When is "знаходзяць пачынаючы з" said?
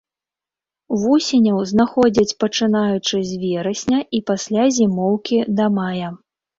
1.73-3.41